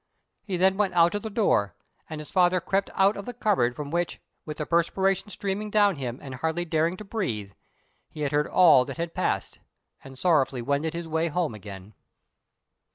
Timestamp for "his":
2.19-2.31, 10.95-11.07